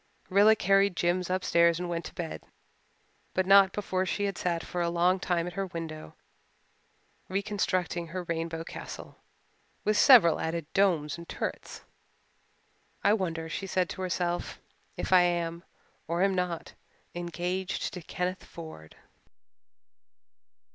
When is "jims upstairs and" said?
0.95-1.87